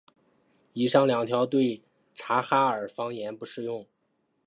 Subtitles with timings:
[0.73, 1.83] 以上两条对
[2.15, 3.85] 察哈尔方言不适用。